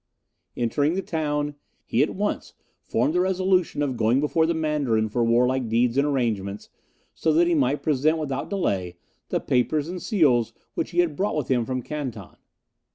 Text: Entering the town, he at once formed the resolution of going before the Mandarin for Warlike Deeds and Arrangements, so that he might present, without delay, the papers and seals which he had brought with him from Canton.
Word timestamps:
Entering 0.57 0.95
the 0.95 1.03
town, 1.03 1.53
he 1.85 2.01
at 2.01 2.09
once 2.15 2.55
formed 2.81 3.13
the 3.13 3.19
resolution 3.21 3.83
of 3.83 3.97
going 3.97 4.19
before 4.19 4.47
the 4.47 4.55
Mandarin 4.55 5.09
for 5.09 5.23
Warlike 5.23 5.69
Deeds 5.69 5.95
and 5.95 6.07
Arrangements, 6.07 6.69
so 7.13 7.31
that 7.33 7.45
he 7.45 7.53
might 7.53 7.83
present, 7.83 8.17
without 8.17 8.49
delay, 8.49 8.95
the 9.29 9.39
papers 9.39 9.87
and 9.87 10.01
seals 10.01 10.53
which 10.73 10.89
he 10.89 11.01
had 11.01 11.15
brought 11.15 11.35
with 11.35 11.49
him 11.51 11.65
from 11.65 11.83
Canton. 11.83 12.35